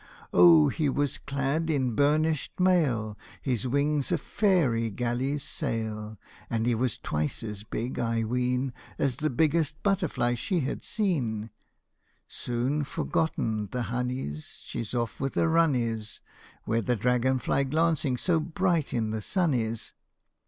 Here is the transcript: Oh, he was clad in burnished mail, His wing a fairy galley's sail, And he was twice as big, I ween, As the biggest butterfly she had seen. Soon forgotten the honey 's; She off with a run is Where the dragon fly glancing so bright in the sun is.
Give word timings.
Oh, 0.33 0.69
he 0.69 0.89
was 0.89 1.19
clad 1.19 1.69
in 1.69 1.93
burnished 1.93 2.59
mail, 2.59 3.19
His 3.43 3.67
wing 3.67 3.99
a 3.99 4.17
fairy 4.17 4.89
galley's 4.89 5.43
sail, 5.43 6.17
And 6.49 6.65
he 6.65 6.73
was 6.73 6.97
twice 6.97 7.43
as 7.43 7.63
big, 7.63 7.99
I 7.99 8.23
ween, 8.23 8.73
As 8.97 9.17
the 9.17 9.29
biggest 9.29 9.83
butterfly 9.83 10.33
she 10.33 10.61
had 10.61 10.81
seen. 10.83 11.51
Soon 12.27 12.83
forgotten 12.83 13.67
the 13.67 13.83
honey 13.93 14.31
's; 14.33 14.61
She 14.65 14.83
off 14.97 15.19
with 15.19 15.37
a 15.37 15.47
run 15.47 15.75
is 15.75 16.19
Where 16.65 16.81
the 16.81 16.95
dragon 16.95 17.37
fly 17.37 17.63
glancing 17.63 18.17
so 18.17 18.39
bright 18.39 18.95
in 18.95 19.11
the 19.11 19.21
sun 19.21 19.53
is. 19.53 19.93